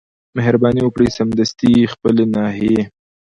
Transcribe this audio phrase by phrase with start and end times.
[0.35, 2.81] مهرباني وکړئ سمدستي د خپلي ناحيې